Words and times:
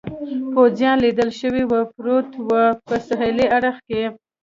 پوځیان 0.53 0.97
لیدل 1.05 1.29
شوي 1.39 1.63
و، 1.67 1.73
پروت 1.95 2.29
و، 2.47 2.49
په 2.87 2.95
سهېلي 3.07 3.45
اړخ 3.57 3.75
کې. 3.87 4.03